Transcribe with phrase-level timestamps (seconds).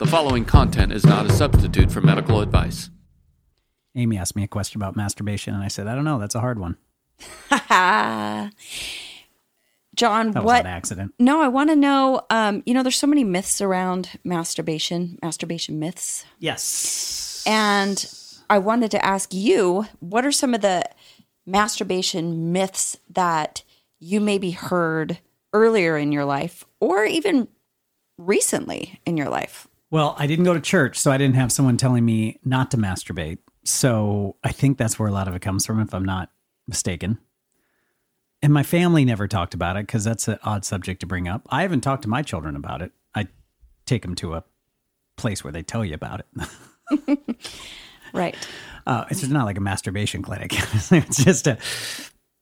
[0.00, 2.88] The following content is not a substitute for medical advice.
[3.94, 6.18] Amy asked me a question about masturbation, and I said, I don't know.
[6.18, 6.76] That's a hard one.
[9.94, 10.60] John, That was what?
[10.62, 11.12] an accident.
[11.18, 12.22] No, I want to know.
[12.30, 17.44] Um, you know, there's so many myths around masturbation, masturbation myths, Yes.
[17.46, 18.10] and
[18.48, 20.84] I wanted to ask you, what are some of the
[21.44, 23.62] masturbation myths that
[23.98, 25.18] you maybe heard
[25.52, 27.48] earlier in your life, or even
[28.16, 29.66] recently in your life?
[29.90, 32.76] Well, I didn't go to church, so I didn't have someone telling me not to
[32.76, 33.38] masturbate.
[33.64, 36.30] So I think that's where a lot of it comes from, if I'm not
[36.68, 37.18] mistaken.
[38.42, 41.46] And my family never talked about it because that's an odd subject to bring up.
[41.50, 42.92] I haven't talked to my children about it.
[43.14, 43.26] I
[43.84, 44.44] take them to a
[45.16, 46.48] place where they tell you about it.
[48.12, 48.36] Right.
[48.86, 50.52] Uh, it's not like a masturbation clinic.
[50.90, 51.58] it's just a.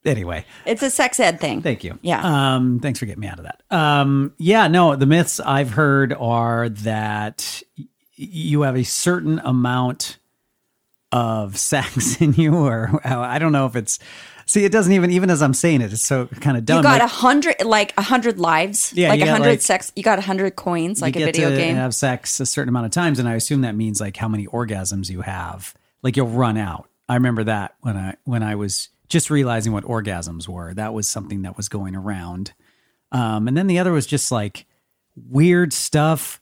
[0.05, 1.61] Anyway, It's a sex ed thing.
[1.61, 1.99] Thank you.
[2.03, 2.55] Yeah.
[2.55, 3.63] Um, thanks for getting me out of that.
[3.71, 7.85] Um, yeah, no, the myths I've heard are that y-
[8.15, 10.19] you have a certain amount
[11.13, 13.99] of sex in you, or I don't know if it's.
[14.47, 16.79] See, it doesn't even even as I'm saying it, it's so kind of dumb.
[16.79, 19.93] You got Like, a hundred, like a hundred lives, Yeah, like a hundred like- sex.
[19.95, 21.75] You got a hundred coins, like a video to game.
[21.77, 24.47] have sex a certain amount of times, and I assume that means like how many
[24.47, 25.75] orgasms you have.
[26.03, 26.89] Like you'll run out.
[27.11, 30.75] I remember that when I when I was just realizing what orgasms were.
[30.75, 32.53] That was something that was going around.
[33.13, 34.67] Um, and then the other was just like
[35.17, 36.41] weird stuff.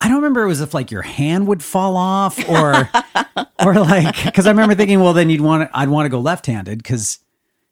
[0.00, 2.90] I don't remember it was if like your hand would fall off or
[3.64, 6.18] or like because I remember thinking, well, then you'd want to, I'd want to go
[6.18, 7.20] left handed because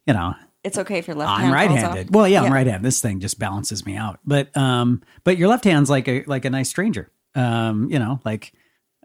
[0.06, 2.14] you know it's okay if you're left I'm right-handed.
[2.14, 2.86] Well, yeah, I'm right-handed.
[2.86, 4.20] This thing just balances me out.
[4.25, 7.11] But um, but your left hand's like a like a nice stranger.
[7.34, 8.53] Um, you know, like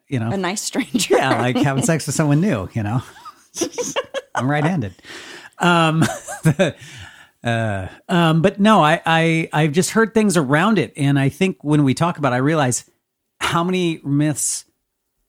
[0.08, 1.16] you know, A nice stranger.
[1.16, 2.70] yeah, like having sex with someone new.
[2.74, 3.02] You know,
[4.36, 4.94] I'm right-handed.
[5.60, 6.04] Um,
[7.44, 11.64] uh, um, but no, I I I've just heard things around it, and I think
[11.64, 12.90] when we talk about, it, I realize
[13.40, 14.66] how many myths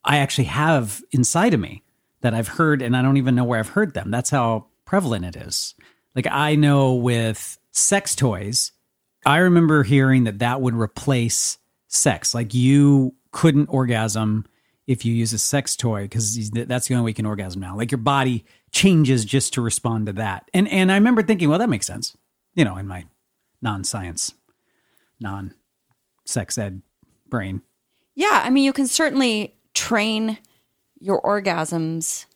[0.04, 1.82] I actually have inside of me
[2.22, 4.10] that I've heard, and I don't even know where I've heard them.
[4.10, 5.74] That's how prevalent it is.
[6.14, 8.72] Like I know with sex toys,
[9.26, 11.58] I remember hearing that that would replace
[11.88, 12.34] sex.
[12.34, 14.46] Like you couldn't orgasm
[14.86, 17.76] if you use a sex toy because that's the only way you can orgasm now.
[17.76, 20.48] Like your body changes just to respond to that.
[20.54, 22.16] And and I remember thinking, well, that makes sense.
[22.54, 23.04] You know, in my
[23.60, 24.34] non-science,
[25.20, 26.82] non-sex ed
[27.28, 27.62] brain.
[28.14, 30.38] Yeah, I mean, you can certainly train
[30.98, 32.26] your orgasms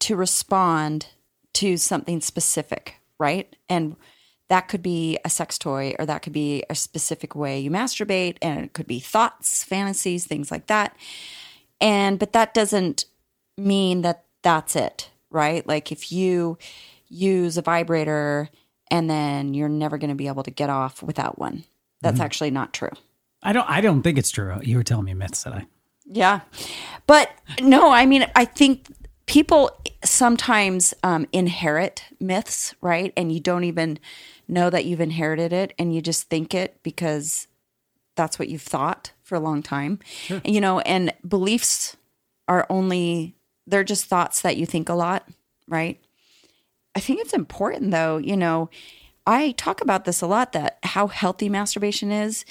[0.00, 1.08] to respond
[1.54, 3.54] to something specific, right?
[3.68, 3.96] And
[4.50, 8.36] that could be a sex toy or that could be a specific way you masturbate
[8.42, 10.94] and it could be thoughts, fantasies, things like that.
[11.80, 13.04] And but that doesn't
[13.56, 15.66] mean that that's it, right?
[15.66, 16.58] Like if you
[17.08, 18.50] use a vibrator
[18.90, 21.64] and then you're never going to be able to get off without one.
[22.02, 22.90] That's actually not true.
[23.42, 23.68] I don't.
[23.68, 24.58] I don't think it's true.
[24.62, 25.66] You were telling me myths that I.
[26.06, 26.40] Yeah.
[27.06, 28.86] But no, I mean, I think
[29.26, 29.70] people
[30.04, 33.12] sometimes um, inherit myths, right?
[33.16, 33.98] And you don't even
[34.50, 37.46] know that you've inherited it and you just think it because
[38.16, 39.98] that's what you've thought for a long time.
[40.44, 41.96] You know, and beliefs
[42.48, 45.28] are only, they're just thoughts that you think a lot,
[45.68, 46.00] right?
[46.94, 48.68] I think it's important though, you know,
[49.26, 52.44] I talk about this a lot that how healthy masturbation is.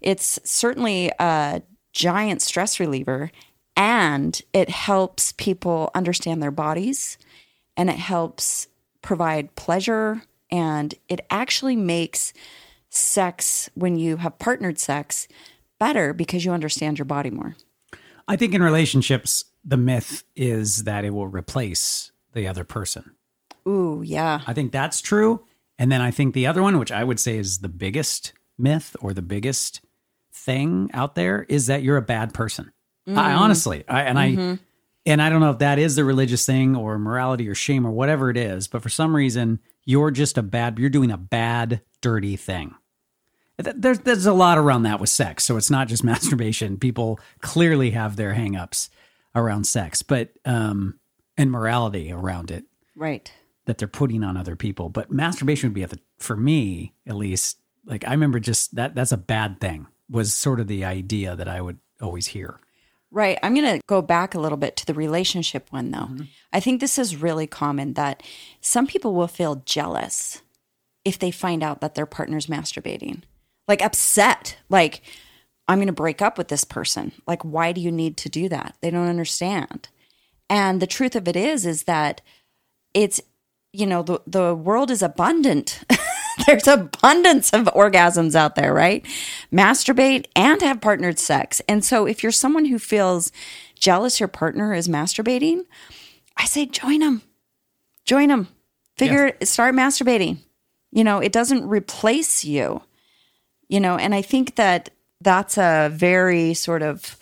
[0.00, 1.62] It's certainly a
[1.92, 3.30] giant stress reliever
[3.76, 7.18] and it helps people understand their bodies
[7.76, 8.68] and it helps
[9.02, 10.22] provide pleasure
[10.54, 12.32] and it actually makes
[12.88, 15.26] sex when you have partnered sex
[15.80, 17.56] better because you understand your body more.
[18.28, 23.16] I think in relationships, the myth is that it will replace the other person.
[23.66, 24.42] Ooh, yeah.
[24.46, 25.44] I think that's true.
[25.76, 28.94] And then I think the other one, which I would say is the biggest myth
[29.00, 29.80] or the biggest
[30.32, 32.70] thing out there, is that you're a bad person.
[33.08, 33.18] I mm-hmm.
[33.18, 34.54] honestly, I, and I, mm-hmm.
[35.04, 37.90] and I don't know if that is the religious thing or morality or shame or
[37.90, 41.82] whatever it is, but for some reason, you're just a bad, you're doing a bad,
[42.00, 42.74] dirty thing.
[43.56, 46.76] There's there's a lot around that with sex, so it's not just masturbation.
[46.76, 48.88] People clearly have their hangups
[49.34, 50.98] around sex, but um,
[51.36, 52.64] and morality around it
[52.96, 53.30] Right.
[53.66, 54.88] that they're putting on other people.
[54.88, 57.58] But masturbation would be at the for me at least.
[57.86, 61.48] Like I remember just that that's a bad thing was sort of the idea that
[61.48, 62.58] I would always hear.
[63.14, 63.38] Right.
[63.44, 65.98] I'm going to go back a little bit to the relationship one, though.
[65.98, 66.22] Mm-hmm.
[66.52, 68.24] I think this is really common that
[68.60, 70.42] some people will feel jealous
[71.04, 73.22] if they find out that their partner's masturbating,
[73.68, 75.02] like upset, like,
[75.68, 77.12] I'm going to break up with this person.
[77.24, 78.74] Like, why do you need to do that?
[78.80, 79.88] They don't understand.
[80.50, 82.20] And the truth of it is, is that
[82.94, 83.20] it's,
[83.72, 85.84] you know, the, the world is abundant.
[86.46, 89.04] there's abundance of orgasms out there, right?
[89.52, 91.60] Masturbate and have partnered sex.
[91.68, 93.32] And so if you're someone who feels
[93.78, 95.64] jealous your partner is masturbating,
[96.36, 97.22] I say join them.
[98.04, 98.48] Join them.
[98.96, 100.38] Figure start masturbating.
[100.90, 102.82] You know, it doesn't replace you.
[103.68, 104.90] You know, and I think that
[105.20, 107.16] that's a very sort of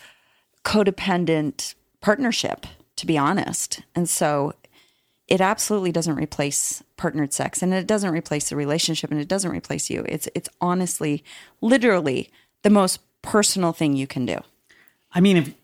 [0.64, 2.66] codependent partnership,
[2.96, 3.80] to be honest.
[3.94, 4.54] And so
[5.32, 9.50] it absolutely doesn't replace partnered sex and it doesn't replace the relationship and it doesn't
[9.50, 10.04] replace you.
[10.08, 11.24] It's it's honestly
[11.62, 12.28] literally
[12.62, 14.38] the most personal thing you can do.
[15.12, 15.54] I mean, if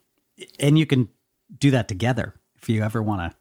[0.58, 1.08] and you can
[1.58, 3.36] do that together if you ever want to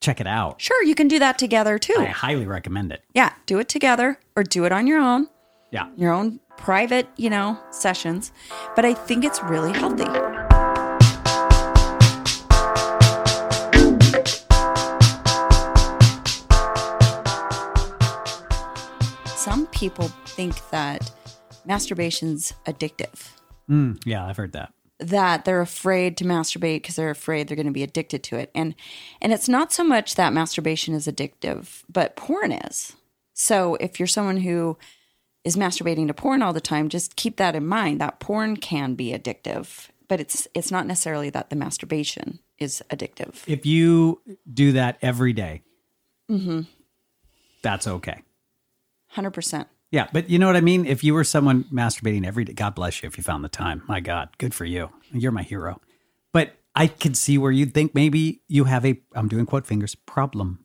[0.00, 0.60] check it out.
[0.60, 1.96] Sure, you can do that together too.
[1.98, 3.02] I highly recommend it.
[3.14, 5.28] yeah, do it together or do it on your own,
[5.70, 5.88] Yeah.
[5.96, 8.32] your own private, you know, sessions.
[8.76, 10.39] But I think it's really healthy.
[19.80, 21.10] People think that
[21.66, 23.30] masturbation's addictive.
[23.68, 24.72] Mm, yeah, I've heard that.
[24.98, 28.50] that they're afraid to masturbate because they're afraid they're going to be addicted to it.
[28.54, 28.74] And
[29.22, 32.94] and it's not so much that masturbation is addictive, but porn is.
[33.32, 34.76] So if you're someone who
[35.44, 38.94] is masturbating to porn all the time, just keep that in mind that porn can
[38.94, 43.42] be addictive, but it's it's not necessarily that the masturbation is addictive.
[43.46, 44.20] If you
[44.52, 45.62] do that every day,
[47.62, 48.20] that's okay.
[49.16, 49.66] 100%.
[49.90, 50.86] Yeah, but you know what I mean?
[50.86, 53.82] If you were someone masturbating every day, God bless you if you found the time.
[53.88, 54.90] My God, good for you.
[55.12, 55.80] You're my hero.
[56.32, 59.94] But I could see where you'd think maybe you have a, I'm doing quote fingers,
[59.94, 60.64] problem.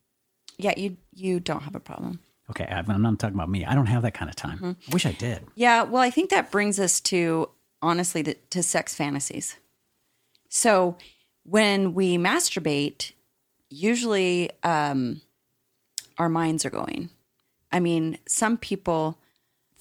[0.58, 2.20] Yeah, you you don't have a problem.
[2.50, 3.66] Okay, I'm I'm not talking about me.
[3.66, 4.78] I don't have that kind of time.
[4.88, 5.46] I wish I did.
[5.56, 7.50] Yeah, well, I think that brings us to
[7.82, 9.58] honestly the, to sex fantasies.
[10.50, 10.98] So
[11.44, 13.12] when we masturbate,
[13.70, 15.22] usually um,
[16.18, 17.10] our minds are going.
[17.76, 19.20] I mean, some people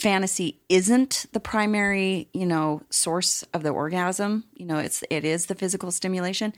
[0.01, 4.43] fantasy isn't the primary, you know, source of the orgasm.
[4.53, 6.53] You know, it's it is the physical stimulation.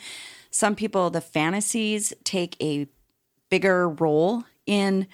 [0.50, 2.88] Some people the fantasies take a
[3.50, 5.08] bigger role in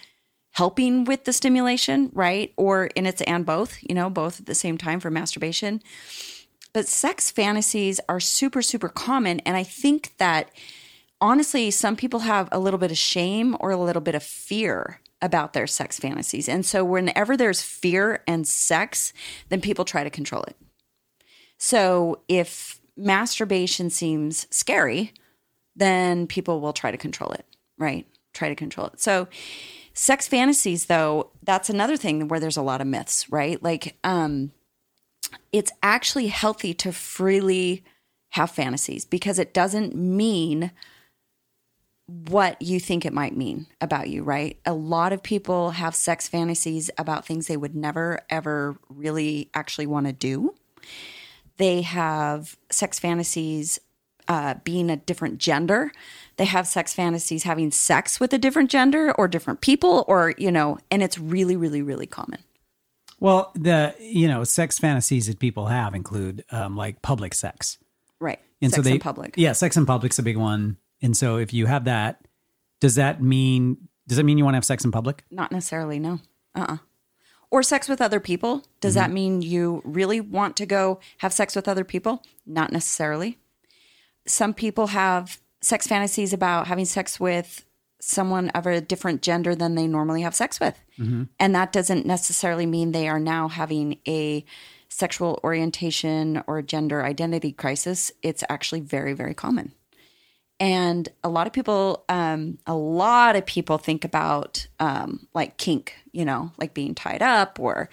[0.53, 2.53] helping with the stimulation, right?
[2.57, 5.83] Or in it's and both, you know, both at the same time for masturbation.
[6.73, 10.53] But sex fantasies are super super common and I think that
[11.21, 15.01] honestly some people have a little bit of shame or a little bit of fear
[15.23, 16.49] about their sex fantasies.
[16.49, 19.13] And so whenever there's fear and sex,
[19.49, 20.57] then people try to control it.
[21.57, 25.13] So if masturbation seems scary,
[25.77, 27.47] then people will try to control it,
[27.79, 28.07] right?
[28.35, 29.01] Try to control it.
[29.01, 29.29] So
[29.95, 33.63] sex fantasies though, that's another thing where there's a lot of myths, right?
[33.63, 34.53] Like um
[35.53, 37.85] it's actually healthy to freely
[38.31, 40.73] have fantasies because it doesn't mean
[42.29, 44.59] what you think it might mean about you, right?
[44.67, 49.87] A lot of people have sex fantasies about things they would never, ever really actually
[49.87, 50.55] want to do.
[51.57, 53.79] They have sex fantasies
[54.29, 55.93] uh, being a different gender.
[56.37, 60.51] They have sex fantasies having sex with a different gender or different people, or, you
[60.51, 62.41] know, and it's really, really, really common.
[63.21, 67.79] Well, the, you know, sex fantasies that people have include um, like public sex.
[68.19, 68.41] Right.
[68.61, 69.35] And sex so they, in public.
[69.37, 70.77] Yeah, sex in public's a big one.
[71.03, 72.27] And so if you have that,
[72.81, 75.25] does that mean does that mean you want to have sex in public?
[75.31, 76.21] Not necessarily, no.
[76.55, 76.77] Uh uh
[77.51, 78.65] Or sex with other people.
[78.81, 82.23] Does that mean you really want to go have sex with other people?
[82.47, 83.39] Not necessarily.
[84.27, 87.65] Some people have sex fantasies about having sex with
[88.01, 90.77] someone of a different gender than they normally have sex with.
[91.39, 94.45] And that doesn't necessarily mean they are now having a
[94.89, 98.13] sexual orientation or gender identity crisis.
[98.23, 99.73] It's actually very, very common.
[100.63, 105.97] And a lot of people, um, a lot of people think about um, like kink,
[106.13, 107.91] you know, like being tied up or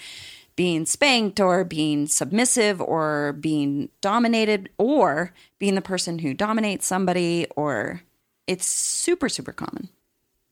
[0.56, 7.48] being spanked or being submissive or being dominated or being the person who dominates somebody
[7.56, 8.04] or
[8.46, 9.90] it's super, super common.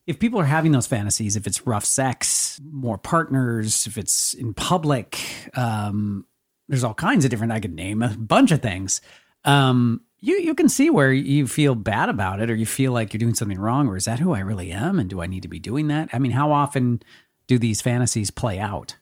[0.04, 4.54] If people are having those fantasies, if it's rough sex, more partners, if it's in
[4.54, 5.20] public,
[5.54, 6.26] um,
[6.66, 7.52] there's all kinds of different.
[7.52, 9.02] I could name a bunch of things.
[9.44, 13.12] Um, you you can see where you feel bad about it, or you feel like
[13.12, 15.42] you're doing something wrong, or is that who I really am, and do I need
[15.42, 16.08] to be doing that?
[16.12, 17.02] I mean, how often
[17.46, 18.96] do these fantasies play out?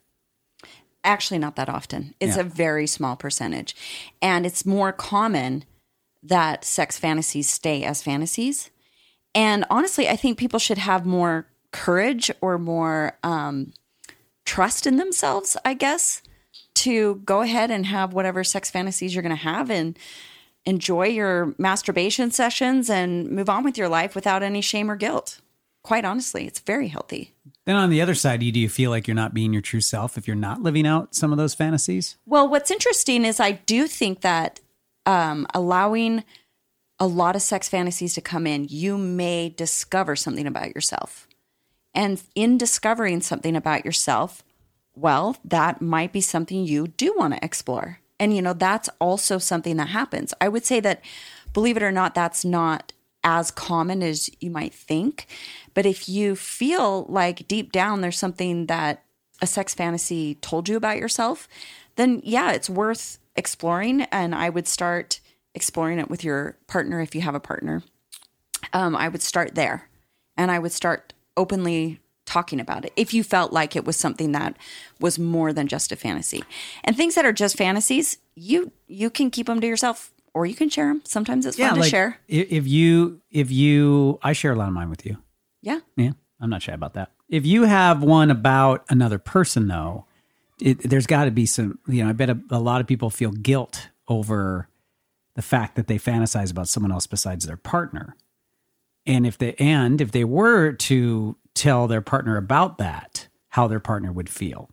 [1.04, 2.14] Actually, not that often.
[2.20, 2.42] It's Yeah.
[2.42, 3.76] a very small percentage.
[4.20, 5.64] And it's more common
[6.22, 8.70] that sex fantasies stay as fantasies.
[9.34, 13.72] And honestly, I think people should have more courage or more um,
[14.44, 16.22] trust in themselves, I guess,
[16.74, 19.96] to go ahead and have whatever sex fantasies you're going to have and
[20.66, 25.40] enjoy your masturbation sessions and move on with your life without any shame or guilt.
[25.82, 27.32] quite honestly, it's very healthy.
[27.64, 30.18] Then on the other side, do you feel like you're not being your true self
[30.18, 32.16] if you're not living out some of those fantasies?
[32.26, 34.60] Well, what's interesting is I do think that
[35.06, 36.24] um, allowing
[36.98, 41.28] a lot of sex fantasies to come in, you may discover something about yourself.
[41.94, 44.42] And in discovering something about yourself,
[44.96, 48.00] well, that might be something you do want to explore.
[48.18, 50.32] And, you know, that's also something that happens.
[50.40, 51.04] I would say that,
[51.52, 52.92] believe it or not, that's not
[53.22, 55.26] as common as you might think.
[55.74, 59.02] But if you feel like deep down there's something that
[59.42, 61.48] a sex fantasy told you about yourself,
[61.96, 64.02] then yeah, it's worth exploring.
[64.02, 65.20] And I would start
[65.54, 67.82] exploring it with your partner if you have a partner.
[68.72, 69.88] Um, I would start there
[70.36, 74.32] and I would start openly talking about it if you felt like it was something
[74.32, 74.56] that
[75.00, 76.44] was more than just a fantasy
[76.84, 80.54] and things that are just fantasies you you can keep them to yourself or you
[80.54, 84.52] can share them sometimes it's fun to like share if you if you I share
[84.52, 85.16] a lot of mine with you.
[85.62, 87.12] yeah Yeah, I'm not shy about that.
[87.28, 90.04] If you have one about another person, though,
[90.60, 91.78] it, there's got to be some.
[91.86, 94.68] You know, I bet a, a lot of people feel guilt over
[95.34, 98.16] the fact that they fantasize about someone else besides their partner.
[99.06, 103.80] And if they and if they were to tell their partner about that, how their
[103.80, 104.70] partner would feel.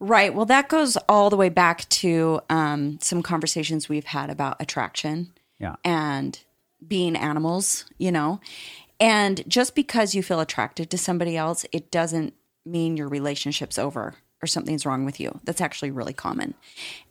[0.00, 0.32] Right.
[0.32, 5.32] Well, that goes all the way back to um, some conversations we've had about attraction
[5.58, 5.74] Yeah.
[5.84, 6.38] and
[6.86, 8.40] being animals, you know.
[9.00, 14.14] And just because you feel attracted to somebody else, it doesn't mean your relationship's over
[14.40, 15.40] or something's wrong with you.
[15.44, 16.54] That's actually really common.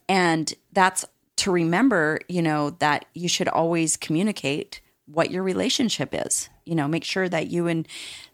[0.07, 1.03] And that's
[1.37, 6.49] to remember, you know, that you should always communicate what your relationship is.
[6.65, 7.87] You know, make sure that you and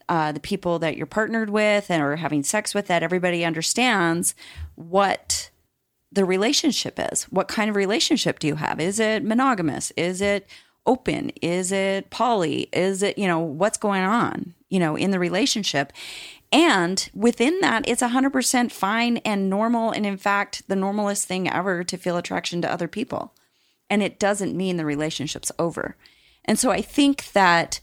[0.10, 4.36] uh, the people that you're partnered with and are having sex with, that everybody understands
[4.76, 5.50] what
[6.12, 7.24] the relationship is.
[7.26, 8.80] What kind of relationship do you have?
[8.80, 9.92] Is it monogamous?
[9.98, 10.48] Is it
[10.86, 11.32] open?
[11.42, 12.70] Is it poly?
[12.74, 15.92] Is it, you know, what's going on, you know, in the relationship?
[16.52, 19.92] And within that, it's 100% fine and normal.
[19.92, 23.34] And in fact, the normalest thing ever to feel attraction to other people.
[23.90, 25.96] And it doesn't mean the relationship's over.
[26.46, 27.80] And so I think that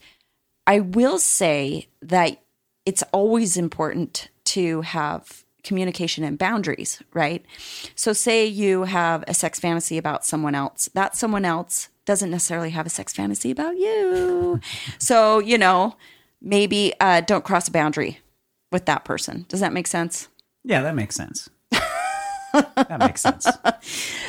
[0.70, 2.40] I will say that
[2.86, 7.44] it's always important to have communication and boundaries, right?
[7.96, 12.70] So, say you have a sex fantasy about someone else, that someone else doesn't necessarily
[12.70, 14.60] have a sex fantasy about you.
[14.98, 15.96] so, you know,
[16.40, 18.20] maybe uh, don't cross a boundary
[18.70, 19.46] with that person.
[19.48, 20.28] Does that make sense?
[20.62, 21.50] Yeah, that makes sense.
[22.52, 23.46] That makes sense.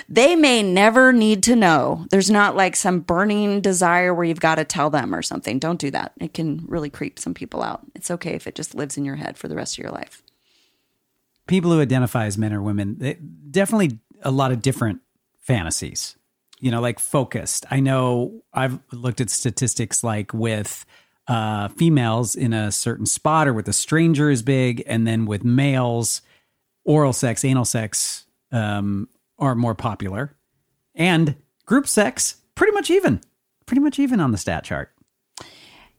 [0.10, 2.06] They may never need to know.
[2.10, 5.58] There's not like some burning desire where you've got to tell them or something.
[5.58, 6.12] Don't do that.
[6.20, 7.82] It can really creep some people out.
[7.96, 10.22] It's okay if it just lives in your head for the rest of your life.
[11.48, 15.00] people who identify as men or women, they, definitely a lot of different
[15.40, 16.18] fantasies.
[16.60, 17.66] You know, like focused.
[17.72, 20.86] I know I've looked at statistics like with
[21.28, 25.44] uh, females in a certain spot or with a stranger is big, and then with
[25.46, 26.22] males,
[26.84, 29.08] oral sex, anal sex um,
[29.40, 30.36] are more popular,
[30.96, 31.36] and
[31.66, 33.22] group sex pretty much even,
[33.66, 34.92] pretty much even on the stat chart.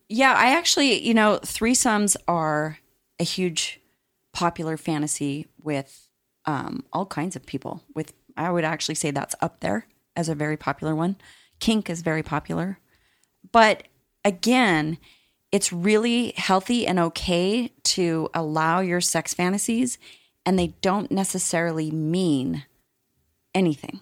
[0.08, 2.78] Yeah, I actually, you know, threesomes are
[3.18, 3.80] a huge
[4.32, 6.08] popular fantasy with
[6.44, 7.82] um, all kinds of people.
[7.94, 9.86] With I would actually say that's up there
[10.16, 11.16] as a very popular one.
[11.60, 12.78] Kink is very popular,
[13.52, 13.84] but
[14.24, 14.98] again,
[15.50, 19.98] it's really healthy and okay to allow your sex fantasies,
[20.44, 22.64] and they don't necessarily mean
[23.54, 24.00] anything.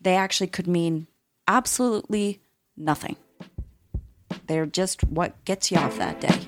[0.00, 1.06] They actually could mean
[1.46, 2.40] absolutely
[2.76, 3.16] nothing.
[4.46, 6.40] They're just what gets you off that day.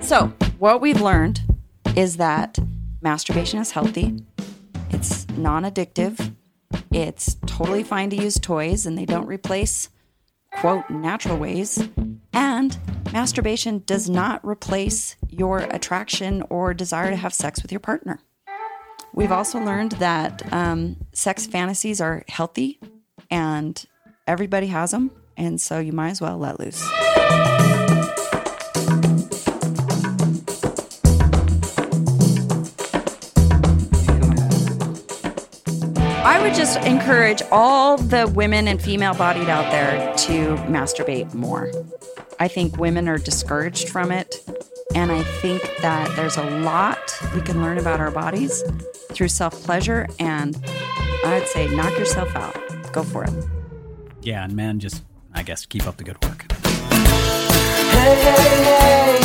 [0.00, 1.40] So, what we've learned
[1.96, 2.58] is that
[3.00, 4.22] masturbation is healthy,
[5.36, 6.34] non addictive,
[6.90, 9.88] it's totally fine to use toys, and they don't replace,
[10.52, 11.88] quote, natural ways.
[12.32, 12.78] And
[13.12, 18.20] masturbation does not replace your attraction or desire to have sex with your partner.
[19.14, 22.80] We've also learned that um, sex fantasies are healthy
[23.30, 23.82] and
[24.26, 25.10] everybody has them.
[25.36, 27.61] And so you might as well let loose.
[36.42, 41.70] Would just encourage all the women and female bodied out there to masturbate more.
[42.40, 44.42] I think women are discouraged from it.
[44.92, 46.98] And I think that there's a lot
[47.32, 48.60] we can learn about our bodies
[49.12, 50.08] through self pleasure.
[50.18, 50.56] And
[51.24, 52.56] I'd say knock yourself out.
[52.92, 53.32] Go for it.
[54.20, 56.50] Yeah, and men just, I guess, keep up the good work.
[56.50, 59.18] Hey, hey, hey,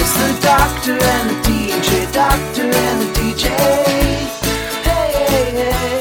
[0.00, 3.48] it's the doctor and the DJ, doctor and the DJ.
[4.82, 5.99] Hey, hey, hey.